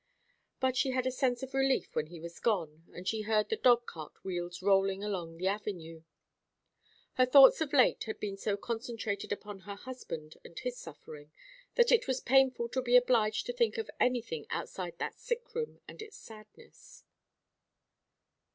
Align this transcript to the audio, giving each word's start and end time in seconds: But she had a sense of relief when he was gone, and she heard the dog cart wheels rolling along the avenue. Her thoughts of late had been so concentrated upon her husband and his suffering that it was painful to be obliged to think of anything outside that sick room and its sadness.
But 0.59 0.75
she 0.75 0.89
had 0.93 1.05
a 1.05 1.11
sense 1.11 1.43
of 1.43 1.53
relief 1.53 1.95
when 1.95 2.07
he 2.07 2.19
was 2.19 2.39
gone, 2.39 2.85
and 2.91 3.07
she 3.07 3.21
heard 3.21 3.49
the 3.49 3.55
dog 3.55 3.85
cart 3.85 4.13
wheels 4.23 4.59
rolling 4.63 5.03
along 5.03 5.37
the 5.37 5.45
avenue. 5.45 6.01
Her 7.17 7.27
thoughts 7.27 7.61
of 7.61 7.71
late 7.71 8.05
had 8.05 8.19
been 8.19 8.35
so 8.35 8.57
concentrated 8.57 9.31
upon 9.31 9.59
her 9.59 9.75
husband 9.75 10.37
and 10.43 10.57
his 10.57 10.75
suffering 10.79 11.31
that 11.75 11.91
it 11.91 12.07
was 12.07 12.19
painful 12.19 12.67
to 12.69 12.81
be 12.81 12.95
obliged 12.97 13.45
to 13.45 13.53
think 13.53 13.77
of 13.77 13.91
anything 13.99 14.47
outside 14.49 14.97
that 14.97 15.19
sick 15.19 15.53
room 15.53 15.81
and 15.87 16.01
its 16.01 16.17
sadness. 16.17 17.03